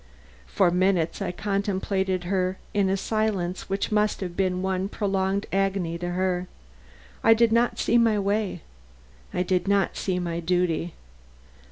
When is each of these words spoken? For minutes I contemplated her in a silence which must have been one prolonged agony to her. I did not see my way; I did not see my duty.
For 0.47 0.71
minutes 0.71 1.21
I 1.21 1.31
contemplated 1.31 2.23
her 2.23 2.57
in 2.73 2.89
a 2.89 2.97
silence 2.97 3.69
which 3.69 3.91
must 3.91 4.19
have 4.21 4.35
been 4.35 4.63
one 4.63 4.89
prolonged 4.89 5.45
agony 5.53 5.99
to 5.99 6.13
her. 6.13 6.47
I 7.23 7.35
did 7.35 7.51
not 7.51 7.77
see 7.77 7.99
my 7.99 8.17
way; 8.17 8.61
I 9.31 9.43
did 9.43 9.67
not 9.67 9.95
see 9.95 10.17
my 10.17 10.39
duty. 10.39 10.95